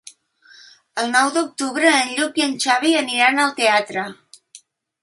[1.03, 4.09] El nou d'octubre en Lluc i en Xavi aniran al teatre.